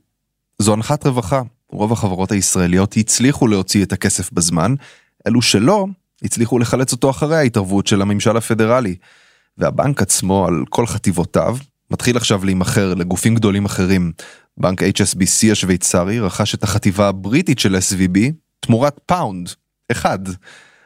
זו 0.60 0.74
הנחת 0.74 1.06
רווחה. 1.06 1.41
רוב 1.72 1.92
החברות 1.92 2.32
הישראליות 2.32 2.98
הצליחו 2.98 3.48
להוציא 3.48 3.84
את 3.84 3.94
הכסף 3.94 4.32
בזמן, 4.32 4.75
אלו 5.28 5.42
שלא, 5.42 5.86
הצליחו 6.24 6.60
לחלץ 6.60 6.92
אותו 6.92 7.10
אחרי 7.10 7.38
ההתערבות 7.38 7.88
של 7.88 8.01
הממשל 8.01 8.38
הפדרלי. 8.38 8.96
והבנק 9.58 10.01
עצמו, 10.01 10.48
על 10.48 10.63
כל 10.70 10.88
חטיבותיו, 10.88 11.58
מתחיל 11.92 12.18
עכשיו 12.18 12.46
להימכר 12.46 12.94
לגופים 12.94 13.36
גדולים 13.36 13.66
אחרים. 13.66 14.12
בנק 14.58 14.84
HSBC 14.84 15.51
השוויצרי 15.51 16.20
רכש 16.20 16.56
את 16.56 16.63
החטיבה 16.63 17.08
הבריטית 17.08 17.60
של 17.60 17.75
SVB 17.75 18.20
תמורת 18.60 19.00
פאונד, 19.06 19.50
אחד. 19.92 20.20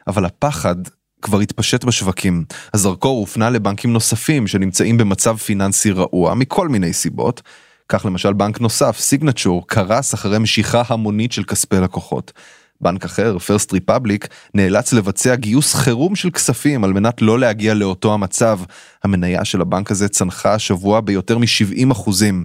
אבל 0.06 0.24
הפחד 0.24 0.76
כבר 1.22 1.40
התפשט 1.40 1.84
בשווקים. 1.84 2.44
הזרקור 2.74 3.18
הופנה 3.20 3.50
לבנקים 3.50 3.92
נוספים 3.92 4.46
שנמצאים 4.46 4.96
במצב 4.96 5.36
פיננסי 5.36 5.90
רעוע 5.90 6.34
מכל 6.34 6.68
מיני 6.68 6.92
סיבות. 6.92 7.42
כך 7.88 8.04
למשל 8.04 8.32
בנק 8.32 8.60
נוסף, 8.60 8.98
Signature, 8.98 9.66
קרס 9.66 10.14
אחרי 10.14 10.38
משיכה 10.38 10.82
המונית 10.88 11.32
של 11.32 11.44
כספי 11.44 11.76
לקוחות. 11.76 12.32
בנק 12.80 13.04
אחר, 13.04 13.38
First 13.38 13.72
Republic, 13.72 14.28
נאלץ 14.54 14.92
לבצע 14.92 15.34
גיוס 15.34 15.74
חירום 15.74 16.16
של 16.16 16.30
כספים 16.30 16.84
על 16.84 16.92
מנת 16.92 17.22
לא 17.22 17.38
להגיע 17.38 17.74
לאותו 17.74 18.14
המצב. 18.14 18.60
המניה 19.04 19.44
של 19.44 19.60
הבנק 19.60 19.90
הזה 19.90 20.08
צנחה 20.08 20.54
השבוע 20.54 21.00
ביותר 21.00 21.38
מ-70 21.38 21.92
אחוזים. 21.92 22.44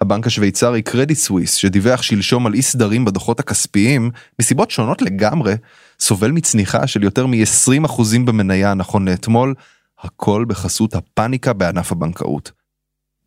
הבנק 0.00 0.26
השוויצרי 0.26 0.82
קרדיט 0.82 1.18
סוויס, 1.18 1.54
שדיווח 1.54 2.02
שלשום 2.02 2.46
על 2.46 2.54
אי 2.54 2.62
סדרים 2.62 3.04
בדוחות 3.04 3.40
הכספיים, 3.40 4.10
מסיבות 4.38 4.70
שונות 4.70 5.02
לגמרי, 5.02 5.54
סובל 6.00 6.30
מצניחה 6.30 6.86
של 6.86 7.04
יותר 7.04 7.26
מ-20 7.26 7.86
אחוזים 7.86 8.26
במניה 8.26 8.74
נכון 8.74 9.08
לאתמול, 9.08 9.54
הכל 10.00 10.44
בחסות 10.48 10.94
הפאניקה 10.94 11.52
בענף 11.52 11.92
הבנקאות. 11.92 12.59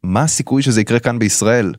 מה 0.04 0.24
הסיכוי 0.24 0.62
שזה 0.62 0.82
יקרה 0.82 1.00
כאן 1.00 1.20
בישראל? 1.20 1.74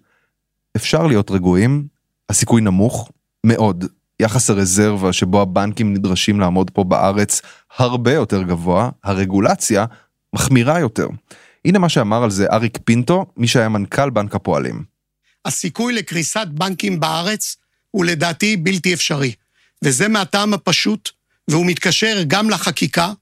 אפשר 0.76 1.07
להיות 1.07 1.31
רגועים, 1.31 1.87
הסיכוי 2.28 2.61
נמוך 2.61 3.11
מאוד. 3.47 3.85
יחס 4.21 4.50
הרזרבה 4.50 5.12
שבו 5.12 5.43
הבנקים 5.43 5.95
נדרשים 5.95 6.40
לעמוד 6.40 6.71
פה 6.71 6.85
בארץ 6.85 7.43
הרבה 7.76 8.12
יותר 8.12 8.43
גבוה, 8.43 8.90
הרגולציה 9.04 9.85
מחמירה 10.33 10.81
יותר. 10.81 11.09
הנה 11.64 11.78
מה 11.78 11.88
שאמר 11.88 12.23
על 12.23 12.31
זה 12.31 12.47
אריק 12.52 12.78
פינטו, 12.85 13.26
מי 13.37 13.49
שהיה 13.49 13.69
מנכ"ל 13.69 14.11
בנק 14.11 14.35
הפועלים. 14.35 14.85
הסיכוי 15.45 15.95
לקריסת 15.95 16.47
בנקים 16.50 17.00
בארץ 17.00 17.57
הוא 17.90 18.04
לדעתי 18.04 18.57
בלתי 18.57 18.95
אפשרי. 18.95 19.33
וזה 19.85 20.09
מהטעם 20.09 20.54
הפשוט, 20.54 21.11
והוא 21.50 21.66
מתקשר 21.66 22.23
גם 22.26 22.50
לחקיקה, 22.50 23.12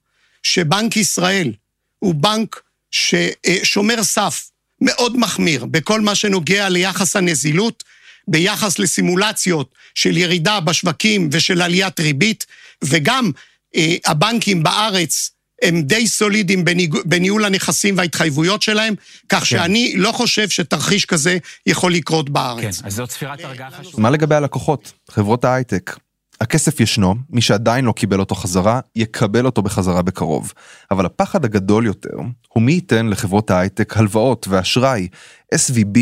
שבנק 0.42 0.96
ישראל 0.96 1.52
הוא 1.98 2.14
בנק 2.14 2.62
ששומר 2.90 4.02
סף 4.02 4.51
מאוד 4.82 5.16
מחמיר 5.16 5.64
בכל 5.64 6.00
מה 6.00 6.14
שנוגע 6.14 6.68
ליחס 6.68 7.16
הנזילות, 7.16 7.84
ביחס 8.28 8.78
לסימולציות 8.78 9.74
של 9.94 10.16
ירידה 10.16 10.60
בשווקים 10.60 11.28
ושל 11.32 11.62
עליית 11.62 12.00
ריבית, 12.00 12.46
וגם 12.84 13.30
אה, 13.76 13.96
הבנקים 14.06 14.62
בארץ 14.62 15.30
הם 15.62 15.82
די 15.82 16.06
סולידיים 16.06 16.64
בניהול 17.04 17.44
הנכסים 17.44 17.98
וההתחייבויות 17.98 18.62
שלהם, 18.62 18.94
כך 19.28 19.38
כן. 19.38 19.44
שאני 19.44 19.94
לא 19.96 20.12
חושב 20.12 20.48
שתרחיש 20.48 21.04
כזה 21.04 21.38
יכול 21.66 21.94
לקרות 21.94 22.30
בארץ. 22.30 22.80
כן, 22.80 22.86
אז 22.86 22.94
זאת 22.94 23.10
ספירת 23.10 23.44
הרגעה 23.44 23.70
חשובה. 23.70 24.02
מה 24.02 24.10
לגבי 24.10 24.34
הלקוחות, 24.34 24.92
חברות 25.10 25.44
ההייטק? 25.44 25.96
הכסף 26.42 26.80
ישנו, 26.80 27.14
מי 27.30 27.40
שעדיין 27.40 27.84
לא 27.84 27.92
קיבל 27.92 28.20
אותו 28.20 28.34
חזרה, 28.34 28.80
יקבל 28.96 29.46
אותו 29.46 29.62
בחזרה 29.62 30.02
בקרוב. 30.02 30.52
אבל 30.90 31.06
הפחד 31.06 31.44
הגדול 31.44 31.86
יותר, 31.86 32.16
הוא 32.48 32.62
מי 32.62 32.72
ייתן 32.72 33.06
לחברות 33.06 33.50
ההייטק 33.50 33.96
הלוואות 33.96 34.46
ואשראי. 34.50 35.08
SVB 35.54 35.98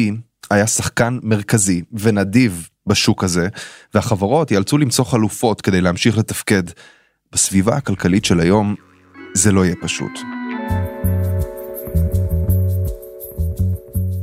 היה 0.51 0.67
שחקן 0.67 1.19
מרכזי 1.23 1.83
ונדיב 1.93 2.69
בשוק 2.87 3.25
הזה, 3.25 3.49
והחברות 3.95 4.51
ייאלצו 4.51 4.79
למצוא 4.79 5.05
חלופות 5.05 5.61
כדי 5.61 5.81
להמשיך 5.81 6.19
לתפקד. 6.19 6.63
בסביבה 7.33 7.77
הכלכלית 7.77 8.25
של 8.25 8.41
היום, 8.41 8.75
זה 9.35 9.53
לא 9.53 9.65
יהיה 9.65 9.77
פשוט. 9.83 10.13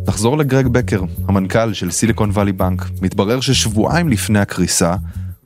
נחזור 0.08 0.38
לגרג 0.38 0.68
בקר, 0.68 1.02
המנכ"ל 1.28 1.74
של 1.74 1.92
סיליקון 1.92 2.30
וואלי 2.30 2.52
בנק. 2.52 2.86
מתברר 3.02 3.40
ששבועיים 3.40 4.10
לפני 4.10 4.40
הקריסה, 4.40 4.96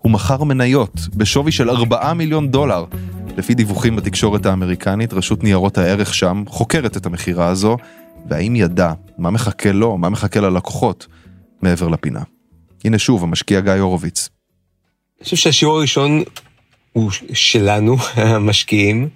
הוא 0.01 0.11
מכר 0.11 0.43
מניות 0.43 0.93
בשווי 1.15 1.51
של 1.51 1.69
4 1.69 2.13
מיליון 2.13 2.51
דולר. 2.51 2.85
לפי 3.37 3.53
דיווחים 3.53 3.95
בתקשורת 3.95 4.45
האמריקנית, 4.45 5.13
רשות 5.13 5.43
ניירות 5.43 5.77
הערך 5.77 6.13
שם 6.13 6.43
חוקרת 6.47 6.97
את 6.97 7.05
המכירה 7.05 7.47
הזו, 7.47 7.77
והאם 8.29 8.55
ידע 8.55 8.93
מה 9.17 9.29
מחכה 9.29 9.71
לו, 9.71 9.97
מה 9.97 10.09
מחכה 10.09 10.39
ללקוחות, 10.39 11.07
מעבר 11.61 11.87
לפינה. 11.87 12.21
הנה 12.83 12.99
שוב, 12.99 13.23
המשקיע 13.23 13.59
גיא 13.59 13.71
הורוביץ. 13.71 14.29
אני 15.19 15.23
חושב 15.23 15.35
שהשיעור 15.35 15.77
הראשון 15.77 16.23
הוא 16.93 17.11
שלנו, 17.33 17.97
המשקיעים. 18.15 19.09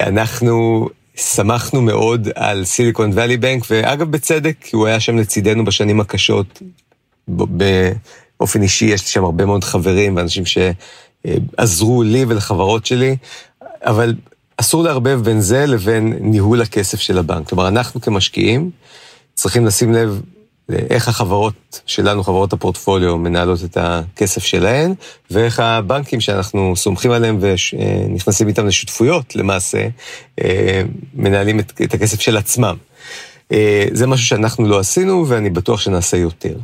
אנחנו 0.00 0.88
שמחנו 1.16 1.82
מאוד 1.82 2.28
על 2.34 2.64
סיליקון 2.64 3.10
ואלי 3.14 3.36
בנק, 3.36 3.64
ואגב 3.70 4.10
בצדק, 4.10 4.56
כי 4.60 4.76
הוא 4.76 4.86
היה 4.86 5.00
שם 5.00 5.16
לצידנו 5.16 5.64
בשנים 5.64 6.00
הקשות. 6.00 6.62
באופן 8.40 8.62
אישי 8.62 8.84
יש 8.84 9.00
לי 9.00 9.08
שם 9.08 9.24
הרבה 9.24 9.44
מאוד 9.44 9.64
חברים 9.64 10.16
ואנשים 10.16 10.44
שעזרו 10.46 12.02
לי 12.02 12.24
ולחברות 12.28 12.86
שלי, 12.86 13.16
אבל 13.82 14.14
אסור 14.56 14.84
לערבב 14.84 15.20
בין 15.24 15.40
זה 15.40 15.66
לבין 15.66 16.16
ניהול 16.20 16.62
הכסף 16.62 17.00
של 17.00 17.18
הבנק. 17.18 17.48
כלומר, 17.48 17.68
אנחנו 17.68 18.00
כמשקיעים 18.00 18.70
צריכים 19.34 19.66
לשים 19.66 19.92
לב 19.92 20.20
איך 20.90 21.08
החברות 21.08 21.80
שלנו, 21.86 22.24
חברות 22.24 22.52
הפורטפוליו, 22.52 23.18
מנהלות 23.18 23.64
את 23.64 23.76
הכסף 23.80 24.44
שלהן, 24.44 24.94
ואיך 25.30 25.60
הבנקים 25.60 26.20
שאנחנו 26.20 26.76
סומכים 26.76 27.10
עליהם 27.10 27.38
ונכנסים 27.40 28.48
איתם 28.48 28.66
לשותפויות, 28.66 29.36
למעשה, 29.36 29.88
אה, 30.40 30.82
מנהלים 31.14 31.60
את 31.60 31.94
הכסף 31.94 32.20
של 32.20 32.36
עצמם. 32.36 32.76
אה, 33.52 33.84
זה 33.92 34.06
משהו 34.06 34.26
שאנחנו 34.26 34.68
לא 34.68 34.78
עשינו, 34.78 35.24
ואני 35.28 35.50
בטוח 35.50 35.80
שנעשה 35.80 36.16
יותר. 36.16 36.54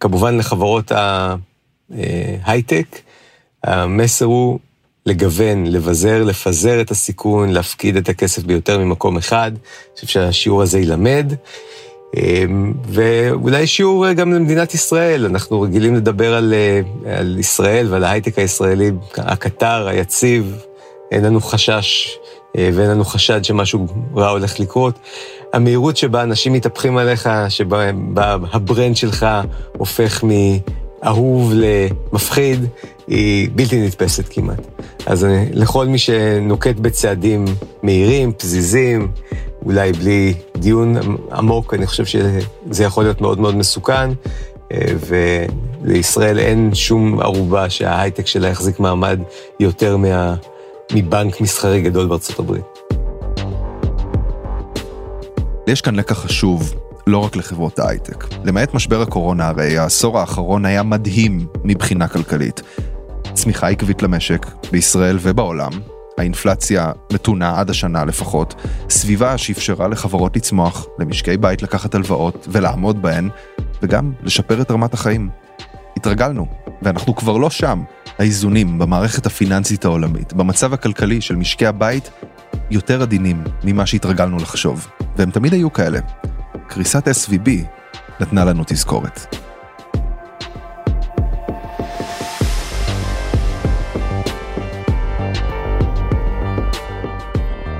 כמובן 0.00 0.38
לחברות 0.38 0.92
ההייטק, 2.44 2.86
המסר 3.64 4.24
הוא 4.24 4.58
לגוון, 5.06 5.66
לבזר, 5.66 6.22
לפזר 6.22 6.80
את 6.80 6.90
הסיכון, 6.90 7.48
להפקיד 7.48 7.96
את 7.96 8.08
הכסף 8.08 8.42
ביותר 8.42 8.78
ממקום 8.78 9.16
אחד. 9.16 9.52
אני 9.54 9.94
חושב 9.94 10.06
שהשיעור 10.06 10.62
הזה 10.62 10.78
יילמד. 10.78 11.32
ואולי 12.84 13.66
שיעור 13.66 14.12
גם 14.12 14.32
למדינת 14.32 14.74
ישראל, 14.74 15.24
אנחנו 15.24 15.60
רגילים 15.60 15.94
לדבר 15.94 16.34
על, 16.34 16.54
על 17.06 17.38
ישראל 17.38 17.86
ועל 17.90 18.04
ההייטק 18.04 18.38
הישראלי, 18.38 18.90
הקטר, 19.16 19.88
היציב, 19.88 20.56
אין 21.12 21.24
לנו 21.24 21.40
חשש 21.40 22.18
ואין 22.56 22.90
לנו 22.90 23.04
חשד 23.04 23.44
שמשהו 23.44 23.86
רע 24.16 24.28
הולך 24.28 24.60
לקרות. 24.60 24.98
המהירות 25.54 25.96
שבה 25.96 26.22
אנשים 26.22 26.52
מתהפכים 26.52 26.96
עליך, 26.96 27.28
שבה 27.48 27.90
ה 28.52 28.59
brand 28.59 28.96
שלך 28.96 29.26
הופך 29.78 30.24
מאהוב 30.24 31.52
למפחיד, 31.54 32.64
היא 33.06 33.48
בלתי 33.54 33.86
נתפסת 33.86 34.24
כמעט. 34.30 34.66
אז 35.06 35.26
לכל 35.52 35.86
מי 35.86 35.98
שנוקט 35.98 36.76
בצעדים 36.76 37.44
מהירים, 37.82 38.32
פזיזים, 38.32 39.08
אולי 39.64 39.92
בלי 39.92 40.34
דיון 40.56 40.96
עמוק, 41.32 41.74
אני 41.74 41.86
חושב 41.86 42.04
שזה 42.04 42.84
יכול 42.84 43.04
להיות 43.04 43.20
מאוד 43.20 43.40
מאוד 43.40 43.56
מסוכן, 43.56 44.10
ולישראל 45.82 46.38
אין 46.38 46.70
שום 46.74 47.20
ערובה 47.20 47.70
שההייטק 47.70 48.26
שלה 48.26 48.48
יחזיק 48.48 48.80
מעמד 48.80 49.20
יותר 49.60 49.96
מה, 49.96 50.34
מבנק 50.92 51.40
מסחרי 51.40 51.80
גדול 51.80 52.06
בארצות 52.06 52.38
הברית. 52.38 52.73
יש 55.66 55.80
כאן 55.80 55.94
לקח 55.94 56.14
חשוב, 56.14 56.74
לא 57.06 57.18
רק 57.18 57.36
לחברות 57.36 57.78
ההייטק. 57.78 58.24
למעט 58.44 58.74
משבר 58.74 59.02
הקורונה, 59.02 59.48
הרי 59.48 59.78
העשור 59.78 60.18
האחרון 60.18 60.64
היה 60.64 60.82
מדהים 60.82 61.46
מבחינה 61.64 62.08
כלכלית. 62.08 62.62
צמיחה 63.32 63.68
עקבית 63.68 64.02
למשק, 64.02 64.46
בישראל 64.72 65.18
ובעולם, 65.20 65.72
האינפלציה 66.18 66.92
מתונה 67.12 67.60
עד 67.60 67.70
השנה 67.70 68.04
לפחות, 68.04 68.54
סביבה 68.90 69.38
שאפשרה 69.38 69.88
לחברות 69.88 70.36
לצמוח, 70.36 70.86
למשקי 70.98 71.36
בית 71.36 71.62
לקחת 71.62 71.94
הלוואות 71.94 72.48
ולעמוד 72.50 73.02
בהן, 73.02 73.28
וגם 73.82 74.12
לשפר 74.22 74.62
את 74.62 74.70
רמת 74.70 74.94
החיים. 74.94 75.30
התרגלנו, 75.96 76.46
ואנחנו 76.82 77.14
כבר 77.14 77.36
לא 77.36 77.50
שם. 77.50 77.82
האיזונים 78.18 78.78
במערכת 78.78 79.26
הפיננסית 79.26 79.84
העולמית, 79.84 80.32
במצב 80.32 80.74
הכלכלי 80.74 81.20
של 81.20 81.36
משקי 81.36 81.66
הבית, 81.66 82.10
יותר 82.70 83.02
עדינים 83.02 83.44
ממה 83.64 83.86
שהתרגלנו 83.86 84.36
לחשוב, 84.36 84.86
והם 85.16 85.30
תמיד 85.30 85.52
היו 85.52 85.72
כאלה. 85.72 85.98
קריסת 86.66 87.08
SVB 87.08 87.50
נתנה 88.20 88.44
לנו 88.44 88.62
תזכורת. 88.66 89.36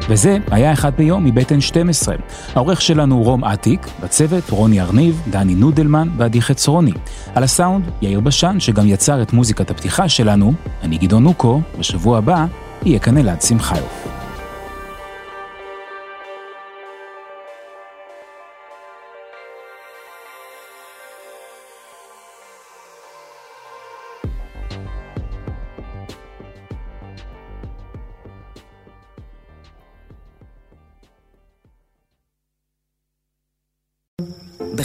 וזה 0.09 0.39
היה 0.51 0.73
אחד 0.73 0.93
ביום 0.97 1.25
מבית 1.25 1.53
N12. 1.53 2.09
העורך 2.55 2.81
שלנו 2.81 3.15
הוא 3.15 3.25
רום 3.25 3.45
אטיק, 3.45 3.87
בצוות 4.03 4.51
רוני 4.51 4.81
ארניב, 4.81 5.23
דני 5.31 5.55
נודלמן 5.55 6.09
ועדי 6.17 6.43
חצרוני. 6.43 6.93
על 7.35 7.43
הסאונד, 7.45 7.85
יאיר 8.03 8.21
בשן, 8.21 8.61
שגם 8.61 8.87
יצר 8.87 9.23
את 9.23 9.33
מוזיקת 9.33 9.71
הפתיחה 9.71 10.09
שלנו, 10.09 10.53
אני 10.83 10.99
גדעון 10.99 11.23
נוקו, 11.23 11.61
בשבוע 11.79 12.19
הבא 12.19 12.47
יהיה 12.85 12.99
כאן 12.99 13.19
אלעד 13.19 13.43
שמחיוף. 13.43 14.04